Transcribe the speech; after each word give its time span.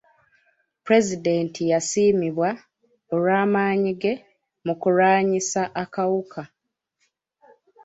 Pulezidenti 0.85 1.61
yasiimibwa 1.71 2.49
olw'amaanyi 3.13 3.91
ge 4.01 4.13
mu 4.65 4.73
kulwanyisa 4.81 5.61
akawuka. 5.83 6.41